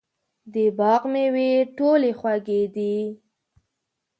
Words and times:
د 0.53 0.55
باغ 0.77 1.01
مېوې 1.13 1.51
ټولې 1.77 2.11
خوږې 2.19 2.63
دي. 2.75 2.97